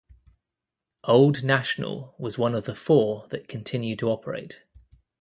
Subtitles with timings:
[1.03, 4.63] Old National was one of the four that continued to operate.